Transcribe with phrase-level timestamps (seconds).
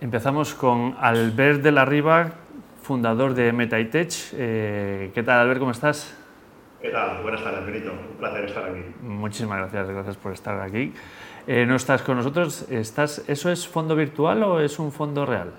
[0.00, 2.32] Empezamos con Albert de la Riva,
[2.82, 4.12] fundador de MetaItech.
[4.32, 5.60] Eh, ¿Qué tal, Albert?
[5.60, 6.16] ¿Cómo estás?
[6.82, 7.22] ¿Qué tal?
[7.22, 7.92] Buenas tardes, Benito.
[7.92, 8.80] Un placer estar aquí.
[9.00, 10.92] Muchísimas gracias, gracias por estar aquí.
[11.46, 12.66] Eh, no estás con nosotros.
[12.70, 15.52] Estás, ¿Eso es fondo virtual o es un fondo real?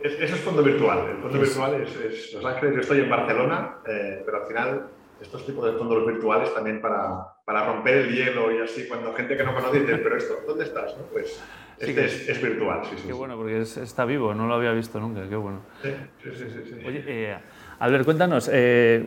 [0.00, 1.10] eso es fondo virtual.
[1.10, 2.74] El fondo virtual es, Los Ángeles.
[2.74, 4.86] Yo estoy en Barcelona, eh, pero al final
[5.20, 9.36] estos tipos de fondos virtuales también para, para, romper el hielo y así, cuando gente
[9.36, 10.94] que no conoce dice, pero esto, ¿dónde estás?
[11.12, 11.42] Pues
[11.80, 13.06] este es, virtual, sí, sí.
[13.06, 15.62] Qué bueno, porque está vivo, no lo había visto nunca, qué bueno.
[15.82, 15.90] Sí,
[16.22, 16.44] sí, sí.
[16.64, 17.36] sí, Oye, eh,
[17.78, 19.06] Albert, cuéntanos, eh,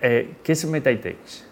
[0.00, 1.48] eh, ¿qué es MetaItex?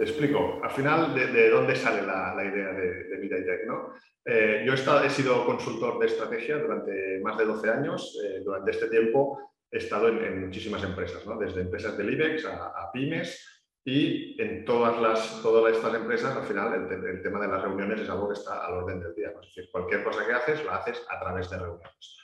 [0.00, 0.60] explico.
[0.62, 3.66] Al final, ¿de, dónde sale la, la idea de, de MetaItech?
[3.66, 3.94] ¿no?
[4.24, 8.16] yo he, estado, he, sido consultor de estrategia durante más de 12 años.
[8.44, 11.36] durante este tiempo he estado en, muchísimas empresas, ¿no?
[11.38, 13.57] desde empresas del IBEX a, pymes
[13.90, 18.10] y en todas, las, todas estas empresas, al final, el, tema de las reuniones es
[18.10, 19.30] algo que está al orden del día.
[19.30, 22.18] Es decir, cualquier cosa que haces, la haces a través de reuniones.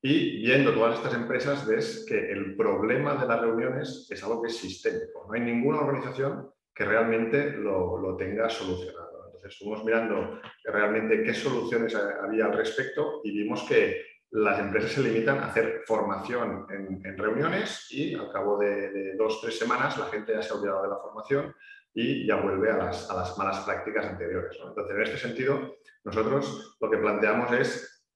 [0.00, 4.48] Y viendo todas estas empresas, ves que el problema de las reuniones es algo que
[4.48, 5.26] es sistémico.
[5.28, 9.26] No hay ninguna organización que realmente lo, lo tenga solucionado.
[9.26, 15.02] Entonces, fuimos mirando realmente qué soluciones había al respecto y vimos que las empresas se
[15.02, 20.32] limitan a hacer formación en, reuniones y al cabo de, dos, tres semanas la gente
[20.32, 21.54] ya se ha olvidado de la formación
[21.92, 24.56] y ya vuelve a las, a las malas prácticas anteriores.
[24.64, 28.06] Entonces, en este sentido, nosotros lo que planteamos es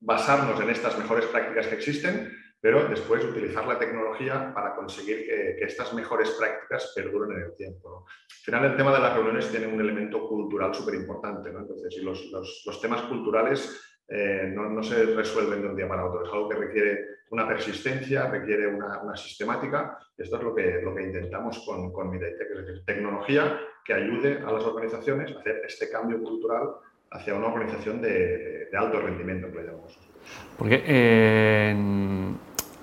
[0.00, 5.64] basarnos en estas mejores prácticas que existen, pero después utilizar la tecnología para conseguir que,
[5.64, 8.04] estas mejores prácticas perduren en el tiempo.
[8.06, 11.48] Al final, el tema de las reuniones tiene un elemento cultural súper importante.
[11.48, 16.24] Entonces, y los, los temas culturales eh, no, se resuelven de un día para otro.
[16.24, 19.98] Es algo que requiere una persistencia, requiere una, sistemática.
[20.16, 24.52] Esto es lo que, lo que intentamos con, con es decir, tecnología que ayude a
[24.52, 26.68] las organizaciones a hacer este cambio cultural
[27.10, 29.98] hacia una organización de, alto rendimiento, que le llamamos.
[30.58, 31.76] Porque eh,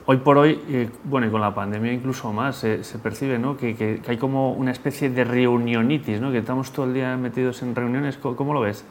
[0.05, 3.57] hoy por hoy, eh, bueno, y con la pandemia incluso más, se percibe ¿no?
[3.57, 6.31] que, que, hay como una especie de reunionitis, ¿no?
[6.31, 8.17] que estamos todo el día metidos en reuniones.
[8.17, 8.85] ¿Cómo lo ves?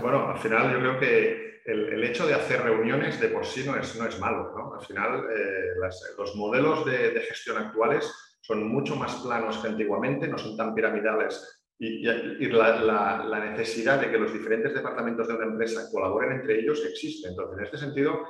[0.00, 3.76] Bueno, al final yo creo que el, hecho de hacer reuniones de por sí no
[3.76, 4.52] es, no es malo.
[4.56, 4.74] ¿no?
[4.74, 5.74] Al final, eh,
[6.18, 11.62] los modelos de, gestión actuales son mucho más planos que antiguamente, no son tan piramidales
[11.78, 17.28] y, la, necesidad de que los diferentes departamentos de una empresa colaboren entre ellos existe.
[17.28, 18.20] Entonces, en este sentido,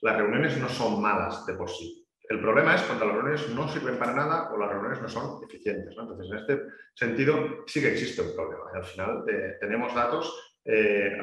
[0.00, 2.06] las reuniones no son malas de por sí.
[2.28, 5.42] El problema es cuando las reuniones no sirven para nada o las reuniones no son
[5.42, 5.96] eficientes.
[5.98, 6.62] Entonces, en este
[6.94, 8.64] sentido, sí que existe un problema.
[8.72, 11.16] Al final eh, tenemos datos eh,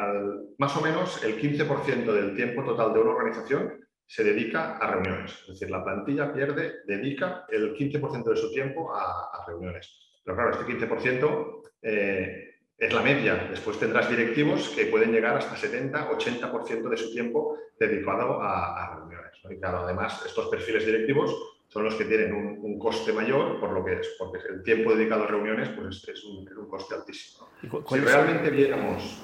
[0.58, 5.32] más o menos el 15% del tiempo total de una organización se dedica a reuniones.
[5.42, 10.20] Es decir, la plantilla pierde, dedica el 15% de su tiempo a, reuniones.
[10.24, 13.48] Pero claro, este 15% eh, es la media.
[13.50, 19.34] Después tendrás directivos que pueden llegar hasta 70, 80% de su tiempo dedicado a, reuniones.
[19.50, 21.36] Y claro, además, estos perfiles directivos
[21.68, 25.24] son los que tienen un, coste mayor, por lo que es, porque el tiempo dedicado
[25.24, 27.50] a reuniones pues es, un, coste altísimo.
[27.90, 29.22] Si realmente viéramos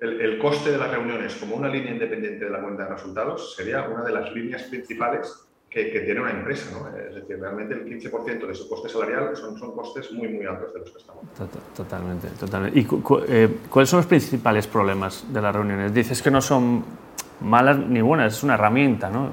[0.00, 3.82] el, coste de las reuniones como una línea independiente de la cuenta de resultados, sería
[3.88, 6.70] una de las líneas principales que, tiene una empresa.
[6.72, 6.96] ¿no?
[6.96, 10.72] Es decir, realmente el 15% de su coste salarial son, son costes muy, muy altos
[10.72, 11.24] de los que estamos.
[11.74, 12.78] Totalmente, totalmente.
[12.78, 12.86] ¿Y
[13.28, 15.92] eh, cuáles son los principales problemas de las reuniones?
[15.92, 16.84] Dices que no son
[17.40, 19.32] malas ni buenas, es una herramienta, ¿no?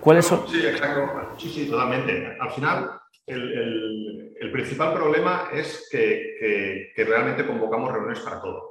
[0.00, 0.46] ¿Cuáles son?
[0.48, 1.34] Sí, exacto.
[1.38, 2.36] Sí, sí, totalmente.
[2.38, 2.90] Al final,
[3.26, 8.70] el, el, principal problema es que, que, realmente convocamos reuniones para todo.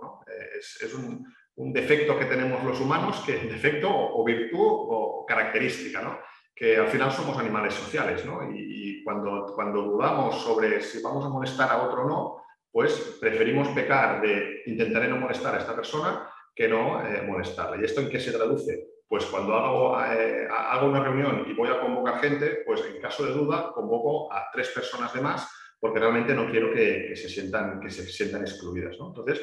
[0.58, 1.25] Es, un,
[1.74, 6.19] defecto que tenemos los humanos, que defecto o, virtud o característica, ¿no?
[6.56, 8.25] que al final somos animales sociales.
[8.25, 8.40] ¿no?
[8.52, 13.69] Y, cuando, cuando dudamos sobre si vamos a molestar a otro o no, pues preferimos
[13.69, 17.81] pecar de intentar no molestar a esta persona que no eh, molestarla.
[17.81, 18.92] ¿Y esto en qué se traduce?
[19.12, 23.25] pues cuando hago, eh, hago, una reunión y voy a convocar gente, pues en caso
[23.25, 27.80] de duda convoco a tres personas de más porque realmente no quiero que, se, sientan,
[27.81, 28.96] que se sientan excluidas.
[29.00, 29.42] Entonces,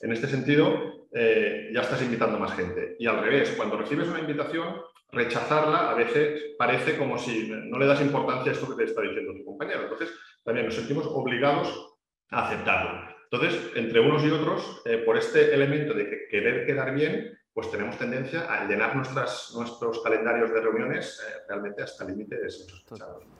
[0.00, 2.94] en este sentido, eh, ya estás invitando más gente.
[3.00, 4.76] Y al revés, cuando recibes una invitación,
[5.10, 9.02] rechazarla a veces parece como si no le das importancia a esto que te está
[9.02, 9.82] diciendo tu compañero.
[9.82, 10.10] Entonces,
[10.44, 11.98] también nos sentimos obligados
[12.30, 13.10] a aceptarlo.
[13.30, 17.96] Entonces, entre unos y otros, eh, por este elemento de querer quedar bien, pues tenemos
[17.96, 22.66] tendencia a llenar nuestras, nuestros calendarios de reuniones eh, realmente hasta límites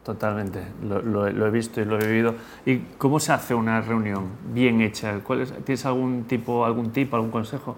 [0.05, 2.35] Totalmente, lo, he visto y lo he vivido.
[2.65, 5.21] ¿Y cómo se hace una reunión bien hecha?
[5.65, 7.77] ¿Tienes algún tipo, algún tip, algún consejo?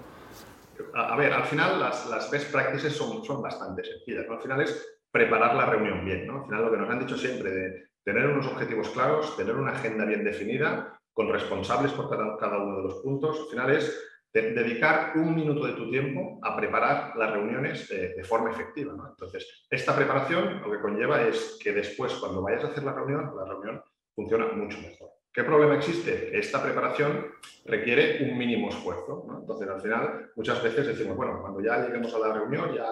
[0.95, 4.27] A, ver, al final las, las, best practices son, son bastante sencillas.
[4.29, 6.27] Al final es preparar la reunión bien.
[6.27, 6.41] ¿no?
[6.41, 9.73] Al final lo que nos han dicho siempre de tener unos objetivos claros, tener una
[9.73, 13.41] agenda bien definida, con responsables por cada, uno de los puntos.
[13.41, 18.51] Al final es dedicar un minuto de tu tiempo a preparar las reuniones de, forma
[18.51, 18.95] efectiva.
[19.11, 23.33] Entonces, esta preparación lo que conlleva es que después, cuando vayas a hacer la reunión,
[23.37, 23.83] la reunión
[24.15, 25.11] funciona mucho mejor.
[25.33, 26.39] ¿Qué problema existe?
[26.39, 27.27] Esta preparación
[27.65, 29.27] requiere un mínimo esfuerzo.
[29.41, 32.87] Entonces, al final, muchas veces decimos, bueno, cuando ya lleguemos a la reunión, ya,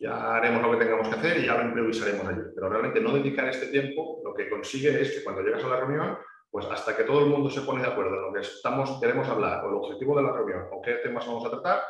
[0.00, 2.40] ya haremos lo que tengamos que hacer y ya lo improvisaremos allí.
[2.54, 5.80] Pero realmente no dedicar este tiempo lo que consigue es que cuando llegas a la
[5.80, 6.18] reunión
[6.54, 9.28] pues hasta que todo el mundo se pone de acuerdo en lo que estamos, queremos
[9.28, 11.82] hablar o el objetivo de la reunión o qué temas vamos a tratar,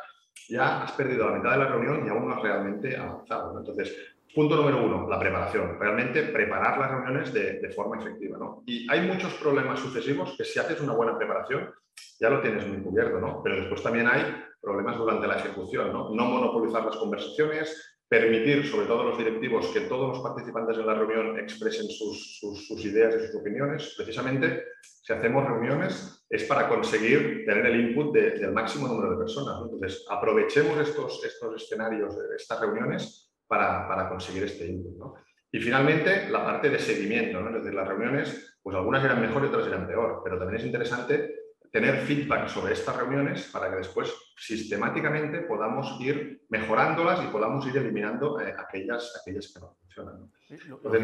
[0.49, 3.59] ya has perdido la mitad de la reunión y aún no has realmente avanzado.
[3.59, 3.95] Entonces,
[4.33, 5.79] punto número uno, la preparación.
[5.79, 8.39] Realmente preparar las reuniones de, forma efectiva.
[8.65, 11.71] Y hay muchos problemas sucesivos que si haces una buena preparación
[12.19, 13.43] ya lo tienes muy cubierto, ¿no?
[13.43, 14.23] pero después también hay
[14.59, 15.93] problemas durante la ejecución.
[15.93, 20.85] No, no monopolizar las conversaciones, permitir, sobre todo los directivos, que todos los participantes en
[20.85, 22.39] la reunión expresen sus,
[22.83, 23.93] ideas y sus opiniones.
[23.97, 29.59] Precisamente, si hacemos reuniones, es para conseguir tener el input del máximo número de personas.
[29.63, 35.17] Entonces, aprovechemos estos, estos escenarios, estas reuniones, para, conseguir este input.
[35.51, 37.39] Y finalmente, la parte de seguimiento.
[37.39, 37.49] ¿no?
[37.49, 40.65] Es decir, las reuniones, pues algunas eran mejor y otras eran peor, pero también es
[40.65, 41.44] interesante
[41.75, 47.75] tener feedback sobre estas reuniones para que después sistemáticamente podamos ir mejorándolas y podamos ir
[47.75, 50.31] eliminando eh, aquellas, aquellas que no funcionan.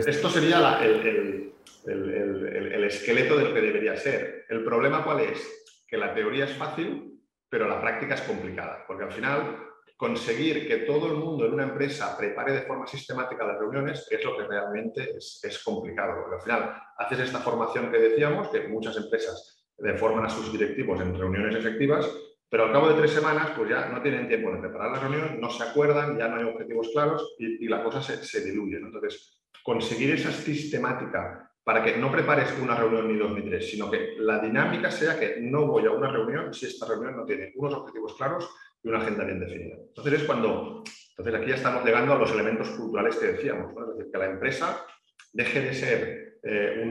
[0.07, 1.51] esto sería el,
[1.85, 4.45] el, esqueleto de lo que debería ser.
[4.47, 5.45] El problema cuál es?
[5.85, 7.19] Que la teoría es fácil,
[7.49, 9.57] pero la práctica es complicada, porque al final
[9.97, 14.23] conseguir que todo el mundo en una empresa prepare de forma sistemática las reuniones es
[14.23, 18.69] lo que realmente es, es complicado, porque al final haces esta formación que decíamos, que
[18.69, 19.60] muchas empresas
[19.97, 22.09] forman a sus directivos en reuniones efectivas,
[22.49, 25.39] pero al cabo de tres semanas pues ya no tienen tiempo de preparar la reunión,
[25.39, 28.77] no se acuerdan, ya no hay objetivos claros y, la cosa se, diluye.
[28.77, 33.89] Entonces, conseguir esa sistemática para que no prepares una reunión ni dos ni tres, sino
[33.89, 37.53] que la dinámica sea que no voy a una reunión si esta reunión no tiene
[37.55, 38.49] unos objetivos claros
[38.83, 39.75] y una agenda bien definida.
[39.75, 43.95] Entonces es cuando, entonces aquí ya estamos llegando a los elementos culturales que decíamos, es
[43.95, 44.85] decir, que la empresa
[45.31, 46.81] deje de ser eh,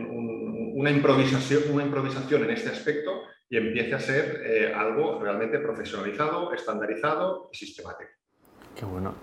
[0.81, 6.55] una, improvisación, una improvisación en este aspecto y empiece a ser eh, algo realmente profesionalizado,
[6.55, 8.11] estandarizado y sistemático.
[8.75, 9.15] Qué bueno.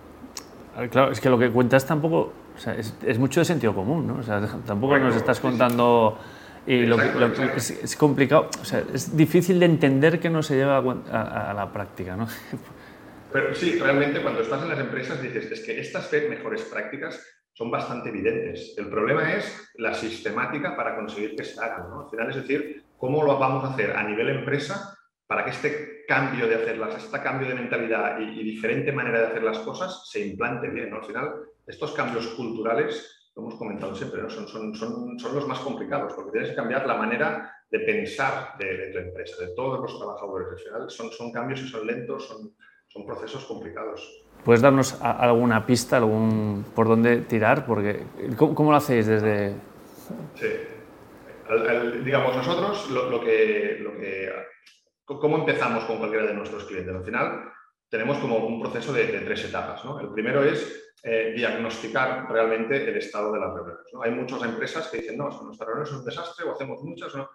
[0.91, 2.31] Claro, es que lo que cuentas tampoco,
[2.77, 4.17] es, mucho de sentido común, ¿no?
[4.19, 6.19] O sea, tampoco nos estás contando...
[6.67, 11.51] Y lo, es, complicado, o sea, es difícil de entender que no se lleva a,
[11.51, 12.27] a, la práctica, ¿no?
[13.31, 17.25] Pero sí, realmente cuando estás en las empresas dices, es que estas mejores prácticas
[17.57, 18.75] son bastante evidentes.
[18.77, 21.91] El problema es la sistemática para conseguir que se hagan.
[21.91, 24.95] Al final es decir, cómo lo vamos a hacer a nivel empresa
[25.25, 29.41] para que este cambio de hacerlas, este cambio de mentalidad y, diferente manera de hacer
[29.41, 30.93] las cosas se implante bien.
[30.93, 31.33] Al final,
[31.65, 36.85] estos cambios culturales, lo hemos comentado siempre, son, los más complicados porque tienes que cambiar
[36.85, 40.47] la manera de pensar de, tu empresa, de todos los trabajadores.
[40.51, 42.27] Al final, son, cambios que son lentos,
[42.87, 44.26] son procesos complicados.
[44.43, 47.65] ¿Puedes darnos alguna pista, algún por dónde tirar?
[47.65, 48.03] Porque,
[48.37, 49.53] ¿cómo, lo hacéis desde...?
[50.35, 50.47] Sí.
[52.03, 54.31] digamos, nosotros lo, que, lo que...
[55.05, 56.95] ¿Cómo empezamos con cualquiera de nuestros clientes?
[56.95, 57.51] Al final
[57.89, 59.83] tenemos como un proceso de, tres etapas.
[59.83, 59.99] ¿no?
[59.99, 63.85] El primero es eh, diagnosticar realmente el estado de las reuniones.
[64.01, 67.29] Hay muchas empresas que dicen, no, nuestras reuniones son un desastre o hacemos muchas, ¿no?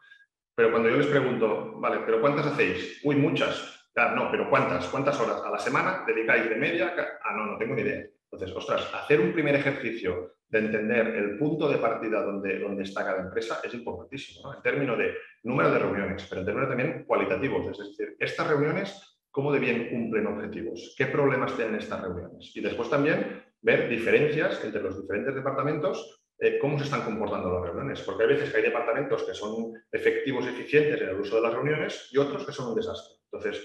[0.55, 3.01] Pero cuando yo les pregunto, vale, ¿pero cuántas hacéis?
[3.05, 3.82] Uy, muchas.
[3.95, 4.87] Claro, no, pero ¿cuántas?
[4.89, 6.95] ¿Cuántas horas a la semana dedicáis de media?
[7.23, 8.07] Ah, no, no tengo ni idea.
[8.31, 13.05] Entonces, ostras, hacer un primer ejercicio de entender el punto de partida donde, donde está
[13.05, 14.57] cada empresa es importantísimo, ¿no?
[14.57, 17.79] En términos de número de reuniones, pero en términos también cualitativos.
[17.79, 20.95] Es decir, estas reuniones, ¿cómo de bien cumplen objetivos?
[20.97, 22.55] ¿Qué problemas tienen estas reuniones?
[22.57, 27.63] Y después también ver diferencias entre los diferentes departamentos eh, cómo se están comportando las
[27.63, 31.37] reuniones, porque hay veces que hay departamentos que son efectivos y eficientes en el uso
[31.37, 33.19] de las reuniones y otros que son un desastre.
[33.31, 33.65] Entonces,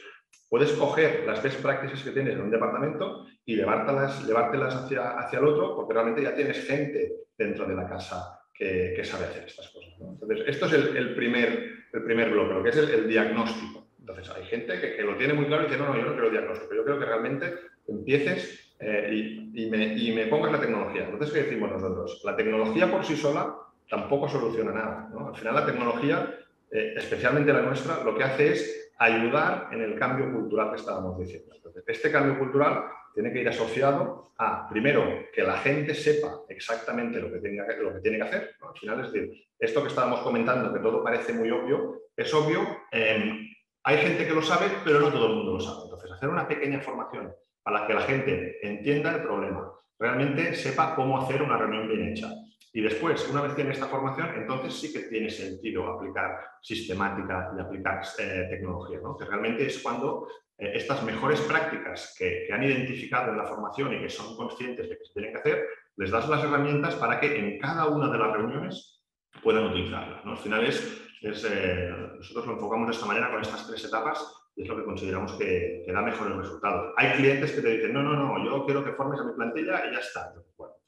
[0.50, 5.39] Puedes coger las best practices que tienes en un departamento y llevártelas, llevártelas hacia, hacia
[5.39, 9.70] el otro, porque realmente ya tienes gente dentro de la casa que, sabe hacer estas
[9.70, 9.94] cosas.
[10.00, 13.88] Entonces, esto es el, primer, el primer bloque, lo que es el, diagnóstico.
[14.00, 16.30] Entonces, hay gente que, lo tiene muy claro y dice, no, no, yo no quiero
[16.30, 17.54] diagnóstico, yo creo que realmente
[17.88, 19.10] empieces eh,
[19.54, 21.04] y, me, y, me, pongas la tecnología.
[21.04, 22.22] Entonces, ¿qué decimos nosotros?
[22.24, 23.56] La tecnología por sí sola
[23.89, 25.10] tampoco soluciona nada.
[25.27, 26.36] Al final, la tecnología,
[26.72, 31.18] eh, especialmente la nuestra, lo que hace es ayudar en el cambio cultural que estábamos
[31.20, 31.54] diciendo.
[31.56, 37.20] Entonces, este cambio cultural tiene que ir asociado a, primero, que la gente sepa exactamente
[37.20, 38.56] lo que, tenga, lo que tiene que hacer.
[38.62, 42.62] Al final, es decir, esto que estábamos comentando, que todo parece muy obvio, es obvio.
[42.92, 45.84] hay gente que lo sabe, pero no todo el mundo lo sabe.
[45.86, 51.22] Entonces, hacer una pequeña formación para que la gente entienda el problema, realmente sepa cómo
[51.22, 52.30] hacer una reunión bien hecha,
[52.74, 57.62] Y después, una vez tiene esta formación, entonces sí que tiene sentido aplicar sistemática y
[57.62, 59.17] aplicar eh, tecnología, ¿no?
[59.17, 63.93] que realmente es cuando eh, estas mejores prácticas que, que, han identificado en la formación
[63.93, 67.19] y que son conscientes de que se tienen que hacer, les das las herramientas para
[67.19, 69.03] que en cada una de las reuniones
[69.43, 70.24] puedan utilizarlas.
[70.25, 70.31] ¿no?
[70.31, 74.63] Al final es, eh, nosotros lo enfocamos de esta manera con estas tres etapas y
[74.63, 76.93] es lo que consideramos que, da mejores resultados.
[76.97, 79.86] Hay clientes que te dicen, no, no, no, yo quiero que formes a mi plantilla
[79.88, 80.33] y ya está.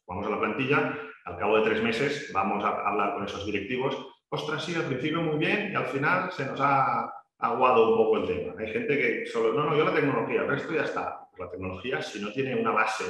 [0.09, 3.95] Vamos a la plantilla, al cabo de tres meses vamos a hablar con esos directivos.
[4.29, 8.17] Ostras, sí, al principio muy bien y al final se nos ha aguado un poco
[8.17, 8.53] el tema.
[8.57, 11.27] Hay gente que solo, no, no, yo la tecnología, el resto ya está.
[11.37, 13.05] La tecnología, si no tiene una base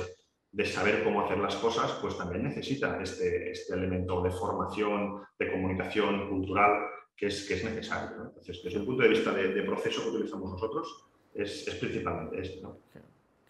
[0.51, 5.51] de saber cómo hacer las cosas, pues también necesita este, este elemento de formación, de
[5.51, 8.25] comunicación cultural que es, que es necesario.
[8.27, 12.77] Entonces, desde el punto de vista de, proceso que utilizamos nosotros, es, es principalmente esto.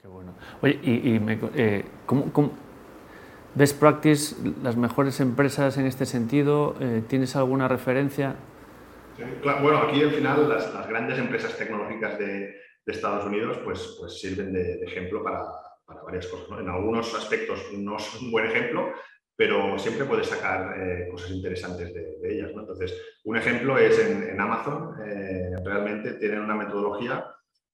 [0.01, 0.35] Qué, bueno.
[0.61, 1.19] Oye, y,
[1.55, 2.31] eh, ¿cómo,
[3.55, 8.35] best practice, las mejores empresas en este sentido, eh, ¿tienes alguna referencia?
[9.43, 12.27] bueno, aquí al final las, las grandes empresas tecnológicas de,
[12.85, 15.43] de, Estados Unidos pues, pues sirven de, ejemplo para,
[15.85, 16.59] para varias cosas.
[16.59, 18.93] En algunos aspectos no son un buen ejemplo,
[19.35, 22.51] pero siempre puedes sacar eh, cosas interesantes de, ellas.
[22.53, 27.25] Entonces, un ejemplo es en, Amazon, eh, realmente tienen una metodología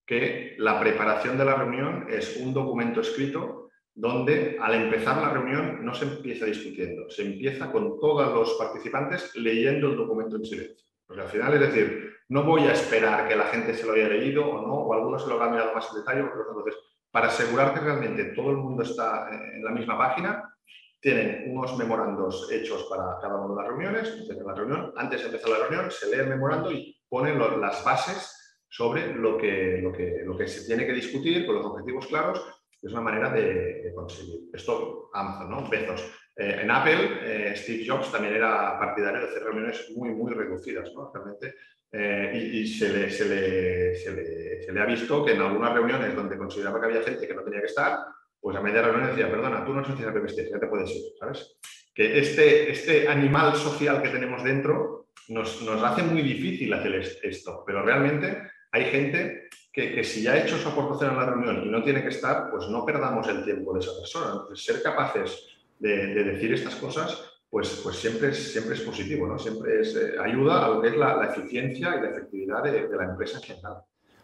[0.06, 3.65] que la preparación de la reunión es un documento escrito
[3.96, 9.34] donde al empezar la reunión no se empieza discutiendo, se empieza con todos los participantes
[9.36, 10.86] leyendo el documento en silencio.
[11.08, 14.10] Porque al final es decir, no voy a esperar que la gente se lo haya
[14.10, 16.20] leído o no, o algunos se lo habrán mirado más en detalle.
[16.20, 16.76] Entonces,
[17.10, 20.54] para asegurar que realmente todo el mundo está en la misma página,
[21.00, 24.28] tienen unos memorandos hechos para cada una de las reuniones.
[24.44, 28.60] la reunión, antes de empezar la reunión, se lee el memorando y ponen las bases
[28.68, 32.44] sobre lo que, lo, que, lo que se tiene que discutir con los objetivos claros.
[32.86, 34.42] Es una manera de, conseguir.
[34.54, 35.68] Esto, Amazon, ¿no?
[35.68, 36.02] Bezos.
[36.38, 40.92] Eh, en Apple, eh, Steve Jobs también era partidario de hacer reuniones muy, muy reducidas,
[40.94, 41.12] ¿no?
[41.12, 41.56] Realmente.
[41.92, 46.38] Eh, y, se, le, se, le, se, le, ha visto que en algunas reuniones donde
[46.38, 47.98] consideraba que había gente que no tenía que estar,
[48.40, 51.04] pues a media reunión decía, perdona, tú no necesitas que estés, ya te puedes ir,
[51.18, 51.58] ¿sabes?
[51.94, 57.64] Que este, este animal social que tenemos dentro nos, nos hace muy difícil hacer esto,
[57.66, 61.64] pero realmente hay gente que, que, si ya ha hecho su aportación en la reunión
[61.66, 64.32] y no tiene que estar, pues no perdamos el tiempo de esa persona.
[64.32, 69.28] Entonces, ser capaces de, de decir estas cosas, pues, pues siempre, es, siempre es positivo,
[69.28, 69.38] ¿no?
[69.38, 72.88] Siempre es, eh, ayuda a lo que es la, la, eficiencia y la efectividad de,
[72.88, 73.78] de la empresa en general.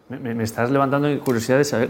[0.07, 1.89] Me, me, estás levantando curiosidad de saber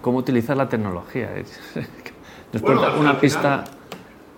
[0.00, 1.30] cómo utilizar la tecnología.
[2.52, 3.64] Después una pista.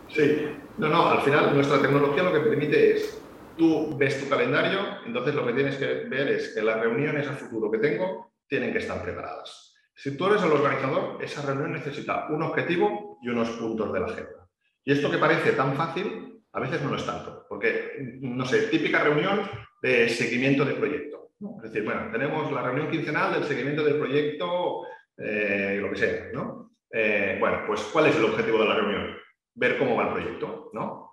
[0.09, 0.49] sí,
[0.79, 3.21] no, no, al final nuestra tecnología lo que permite es,
[3.57, 7.33] tú ves tu calendario, entonces lo que tienes que ver es que las reuniones a
[7.33, 9.75] futuro que tengo tienen que estar preparadas.
[9.95, 14.07] Si tú eres el organizador, esa reunión necesita un objetivo y unos puntos de la
[14.07, 14.49] agenda.
[14.85, 18.69] Y esto que parece tan fácil, a veces no lo es tanto, porque, no sé,
[18.69, 19.43] típica reunión
[19.83, 21.31] de seguimiento de proyecto.
[21.57, 24.83] Es decir, bueno, tenemos la reunión quincenal del seguimiento del proyecto
[25.17, 26.73] eh, lo que sea, ¿no?
[26.91, 29.17] Eh, bueno, pues ¿cuál es el objetivo de la reunión?
[29.55, 31.04] Ver cómo va el proyecto, ¿no?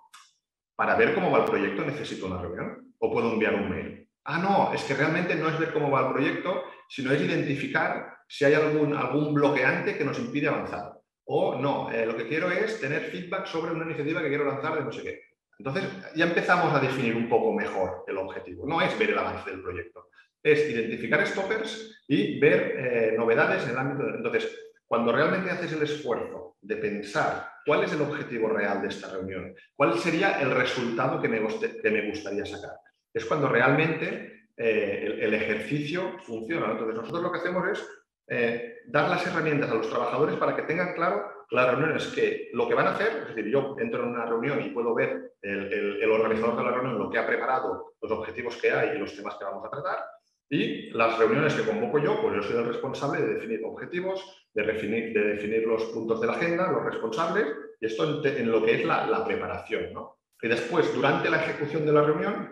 [0.82, 4.08] Para ver cómo va el proyecto necesito una reunión o puedo enviar un mail.
[4.24, 8.16] Ah, no, es que realmente no es ver cómo va el proyecto, sino es identificar
[8.26, 10.94] si hay algún, algún bloqueante que nos impide avanzar.
[11.22, 14.74] O no, eh, lo que quiero es tener feedback sobre una iniciativa que quiero lanzar
[14.74, 15.20] de no sé qué.
[15.56, 15.84] Entonces
[16.16, 18.66] ya empezamos a definir un poco mejor el objetivo.
[18.66, 20.08] No es ver el avance del proyecto,
[20.42, 24.16] es identificar stoppers y ver eh, novedades en el ámbito de...
[24.16, 24.50] Entonces,
[24.86, 29.54] cuando realmente haces el esfuerzo de pensar cuál es el objetivo real de esta reunión,
[29.74, 32.76] cuál sería el resultado que me, gustaría sacar,
[33.12, 36.72] es cuando realmente eh, el, ejercicio funciona.
[36.72, 37.88] Entonces, nosotros lo que hacemos es
[38.28, 42.68] eh, dar las herramientas a los trabajadores para que tengan claro las reuniones que lo
[42.68, 46.10] que van a hacer, es decir, yo entro en una reunión y puedo ver el
[46.10, 49.36] organizador de la reunión lo que ha preparado, los objetivos que hay y los temas
[49.36, 49.98] que vamos a tratar,
[50.52, 54.62] y las reuniones que convoco yo, pues yo soy el responsable de definir objetivos, de
[54.62, 57.46] definir, de definir los puntos de la agenda, los responsables,
[57.80, 59.86] y esto en, lo que es la, preparación.
[60.42, 62.50] Y después, durante la ejecución de la reunión,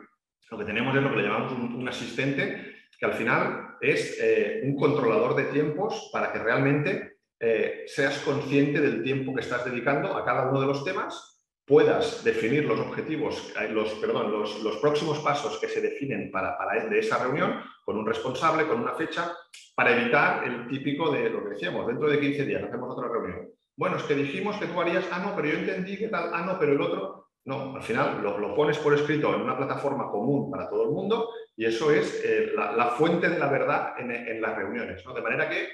[0.50, 4.62] lo que tenemos es lo que le llamamos un, asistente, que al final es eh,
[4.64, 10.16] un controlador de tiempos para que realmente eh, seas consciente del tiempo que estás dedicando
[10.16, 11.29] a cada uno de los temas
[11.70, 16.58] puedas definir los objetivos, eh, los, perdón, los, los próximos pasos que se definen para,
[16.58, 19.32] para de esa reunión con un responsable, con una fecha,
[19.76, 23.50] para evitar el típico de lo que decíamos, dentro de 15 días hacemos otra reunión.
[23.76, 26.42] Bueno, es que dijimos que tú harías, ah, no, pero yo entendí que tal, ah,
[26.44, 30.10] no, pero el otro, no, al final lo, lo pones por escrito en una plataforma
[30.10, 33.94] común para todo el mundo y eso es eh, la, la, fuente de la verdad
[33.96, 35.14] en, en las reuniones, ¿no?
[35.14, 35.68] De manera que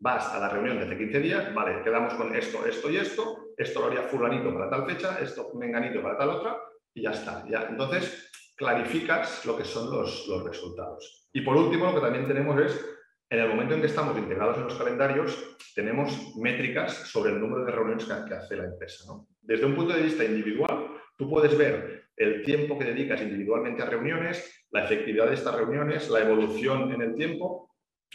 [0.00, 3.52] vas a la reunión de hace 15 días, vale, quedamos con esto, esto y esto,
[3.56, 6.56] esto lo haría fulanito para tal fecha, esto menganito para tal otra,
[6.94, 7.44] y ya está.
[7.48, 7.66] Ya.
[7.68, 11.28] Entonces, clarificas lo que son los, los resultados.
[11.32, 12.98] Y por último, lo que también tenemos es
[13.30, 17.64] en el momento en que estamos integrados en los calendarios, tenemos métricas sobre el número
[17.64, 19.12] de reuniones que, hace la empresa.
[19.42, 23.86] Desde un punto de vista individual, tú puedes ver el tiempo que dedicas individualmente a
[23.86, 27.67] reuniones, la efectividad de estas reuniones, la evolución en el tiempo,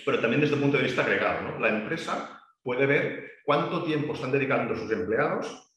[0.05, 1.59] pero también desde un punto de vista agregado.
[1.59, 5.71] La empresa puede ver cuánto tiempo están dedicando sus empleados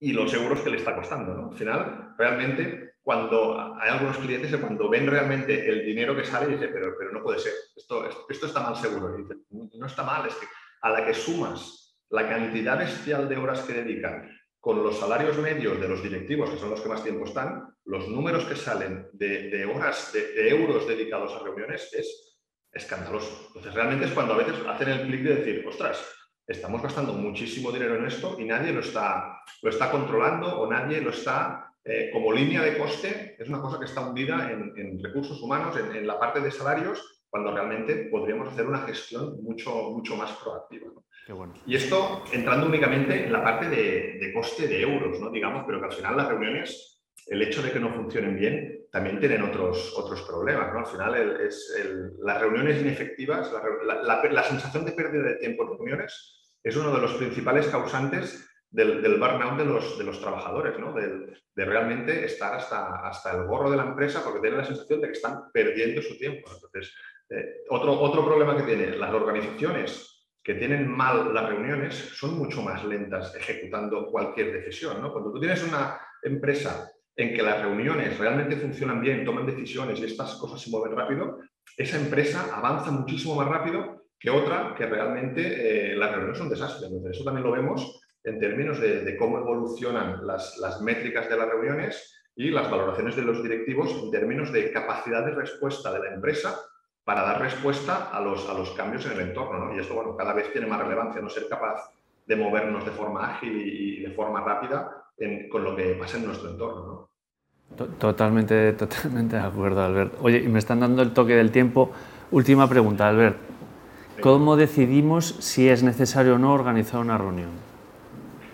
[0.00, 1.50] y los euros que le está costando.
[1.50, 6.48] Al final, realmente, cuando hay algunos clientes que cuando ven realmente el dinero que sale,
[6.48, 9.16] dicen, pero, pero no puede ser, esto, esto está mal seguro.
[9.50, 10.46] no está mal, es que
[10.82, 15.80] a la que sumas la cantidad bestial de horas que dedican con los salarios medios
[15.80, 19.64] de los directivos, que son los que más tiempo están, los números que salen de,
[19.64, 22.35] horas, de, euros dedicados a reuniones es
[22.76, 23.46] escandaloso.
[23.48, 26.04] Entonces, realmente es cuando a veces hacen el clic de decir, ostras,
[26.46, 31.00] estamos gastando muchísimo dinero en esto y nadie lo está, lo está controlando o nadie
[31.00, 35.40] lo está eh, como línea de coste es una cosa que está hundida en, recursos
[35.40, 40.32] humanos, en, la parte de salarios, cuando realmente podríamos hacer una gestión mucho, mucho más
[40.32, 40.88] proactiva.
[41.64, 45.30] Y esto entrando únicamente en la parte de, coste de euros, ¿no?
[45.30, 49.20] digamos, pero que al final las reuniones, el hecho de que no funcionen bien, también
[49.20, 50.72] tienen otros, otros problemas.
[50.72, 50.78] ¿no?
[50.78, 51.70] Al final es
[52.18, 53.52] las reuniones inefectivas,
[53.84, 59.02] la, sensación de pérdida de tiempo en reuniones es uno de los principales causantes del,
[59.02, 60.94] del burnout de los, de los trabajadores, ¿no?
[60.94, 65.08] de, realmente estar hasta, hasta el gorro de la empresa porque tienen la sensación de
[65.08, 66.48] que están perdiendo su tiempo.
[66.54, 66.94] Entonces,
[67.28, 72.62] eh, otro, otro problema que tienen las organizaciones que tienen mal las reuniones son mucho
[72.62, 75.02] más lentas ejecutando cualquier decisión.
[75.02, 75.12] ¿no?
[75.12, 80.04] Cuando tú tienes una empresa en que las reuniones realmente funcionan bien, toman decisiones y
[80.04, 81.38] estas cosas se mueven rápido,
[81.76, 86.52] esa empresa avanza muchísimo más rápido que otra que realmente eh, las reuniones son un
[86.52, 86.86] desastre.
[86.86, 92.24] Entonces, eso también lo vemos en términos de, cómo evolucionan las, métricas de las reuniones
[92.34, 96.58] y las valoraciones de los directivos en términos de capacidad de respuesta de la empresa
[97.04, 99.74] para dar respuesta a los, a los cambios en el entorno.
[99.74, 101.88] Y esto, bueno, cada vez tiene más relevancia, no ser capaz
[102.26, 104.95] de movernos de forma ágil y, de forma rápida
[105.50, 107.10] con lo que pasa en nuestro entorno.
[107.98, 110.14] Totalmente, totalmente de acuerdo, Albert.
[110.20, 111.92] Oye, y me están dando el toque del tiempo.
[112.30, 113.36] Última pregunta, Albert.
[114.20, 117.50] ¿Cómo decidimos si es necesario o no organizar una reunión?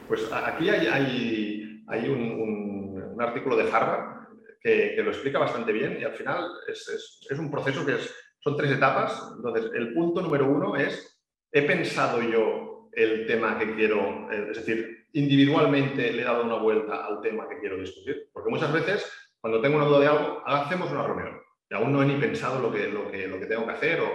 [0.09, 4.27] Pues aquí hay, hay, un, artículo de Harvard
[4.61, 8.73] que, lo explica bastante bien y al final es, un proceso que es, son tres
[8.73, 9.33] etapas.
[9.37, 11.21] Entonces, el punto número uno es,
[11.53, 16.57] he pensado yo el tema que quiero, eh, es decir, individualmente le he dado una
[16.57, 18.29] vuelta al tema que quiero discutir.
[18.33, 22.03] Porque muchas veces, cuando tengo una duda de algo, hacemos una reunión y aún no
[22.03, 24.11] he ni pensado lo que, lo que, tengo que hacer o,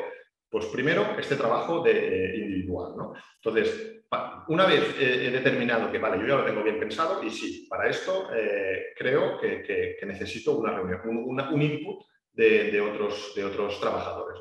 [0.49, 2.93] pues primero, este trabajo de, eh, individual.
[2.95, 3.13] ¿no?
[3.43, 3.97] Entonces,
[4.47, 7.89] una vez he determinado que, vale, yo ya lo tengo bien pensado y sí, para
[7.89, 14.39] esto eh, creo que, necesito una reunión, un, input de, otros, de otros trabajadores.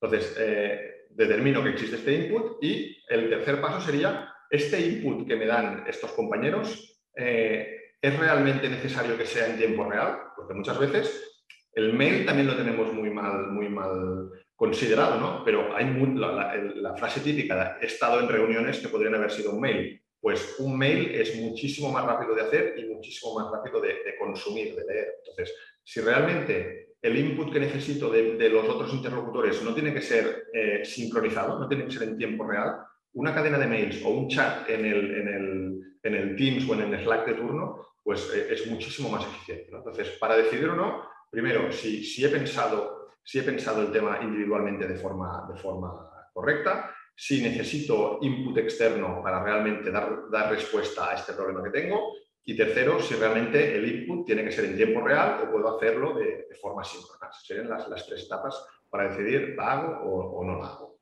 [0.00, 5.36] Entonces, eh, determino que existe este input y el tercer paso sería, este input que
[5.36, 10.18] me dan estos compañeros, eh, ¿es realmente necesario que sea en tiempo real?
[10.36, 11.26] Porque muchas veces
[11.72, 15.44] el mail también lo tenemos muy mal, muy mal considerado, ¿no?
[15.44, 20.02] Pero hay la, frase típica he estado en reuniones que podrían haber sido un mail.
[20.18, 24.74] Pues un mail es muchísimo más rápido de hacer y muchísimo más rápido de, consumir,
[24.74, 25.14] de leer.
[25.18, 25.54] Entonces,
[25.84, 30.84] si realmente el input que necesito de, los otros interlocutores no tiene que ser eh,
[30.84, 32.78] sincronizado, no tiene que ser en tiempo real,
[33.16, 36.74] una cadena de mails o un chat en el, en el, en el Teams o
[36.74, 39.74] en el Slack de turno, pues eh, es muchísimo más eficiente.
[39.74, 44.20] Entonces, para decidir o no, primero, si, si he pensado si he pensado el tema
[44.22, 51.10] individualmente de forma, de forma correcta, si necesito input externo para realmente dar, dar respuesta
[51.10, 52.12] a este problema que tengo
[52.44, 56.14] y tercero, si realmente el input tiene que ser en tiempo real o puedo hacerlo
[56.14, 57.30] de, forma síncrona.
[57.32, 60.98] Serían las, las, tres etapas para decidir la hago o, no la hago.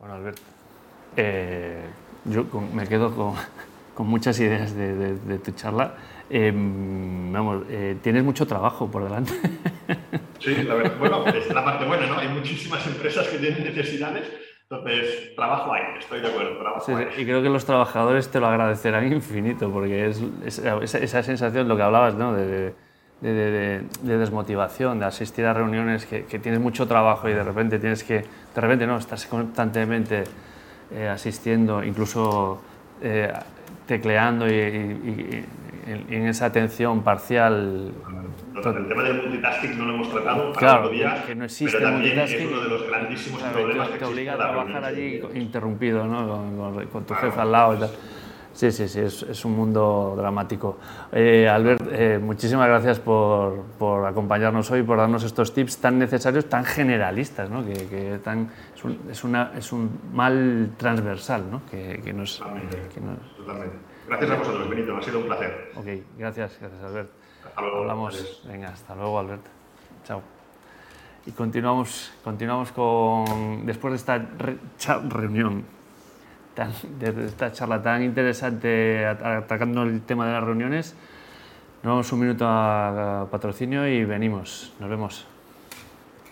[0.00, 0.42] Bueno, Alberto,
[1.16, 1.80] eh,
[2.24, 3.34] yo me quedo con,
[3.94, 5.94] con muchas ideas de, de, tu charla.
[6.30, 9.32] Em, vamos, eh, tienes mucho trabajo por delante.
[10.38, 12.18] Sí, la verdad, bueno, es la parte buena, ¿no?
[12.18, 14.28] Hay muchísimas empresas que tienen necesidades,
[14.68, 18.48] entonces trabajo hay, estoy de acuerdo, trabajo sí, Y creo que los trabajadores te lo
[18.48, 22.34] agradecerán infinito, porque es, esa sensación, lo que hablabas, ¿no?
[22.34, 22.74] De,
[23.20, 28.02] de, desmotivación, de asistir a reuniones que, que, tienes mucho trabajo y de repente tienes
[28.02, 28.14] que,
[28.54, 30.24] de repente no, estás constantemente
[30.94, 32.60] eh, asistiendo, incluso
[33.00, 33.32] eh,
[33.86, 35.44] tecleando y,
[35.86, 37.92] en, esa atención parcial.
[38.54, 42.18] el tema del multitasking no lo hemos tratado claro, día, que no existe pero también
[42.20, 46.86] es uno de los grandísimos problemas te, que te obliga a trabajar allí interrumpido, ¿no?
[46.92, 47.90] con, tu jefe al lado y tal.
[48.52, 50.78] Sí, sí, sí, es, es un mundo dramático.
[51.10, 56.46] Eh, Albert, eh, muchísimas gracias por, por, acompañarnos hoy, por darnos estos tips tan necesarios,
[56.48, 57.64] tan generalistas, ¿no?
[57.64, 61.62] que, que tan, es, un, es, una, es, un, mal transversal ¿no?
[61.70, 62.76] que, que nos, Totalmente.
[63.36, 63.76] Totalmente.
[64.06, 65.72] Gracias a vosotros, Benito, ha sido un placer.
[65.76, 65.86] Ok,
[66.18, 67.10] gracias, gracias Albert.
[67.46, 67.76] Hasta luego.
[67.78, 68.42] Hablamos.
[68.46, 69.46] Venga, hasta luego, Albert.
[70.04, 70.22] Chao.
[71.24, 74.58] Y continuamos, continuamos con, después de esta re,
[75.08, 75.64] reunión
[76.98, 80.94] de esta charla tan interesante atacando el tema de las reuniones.
[81.82, 84.72] Nos vamos un minuto a patrocinio y venimos.
[84.78, 85.31] Nos vemos.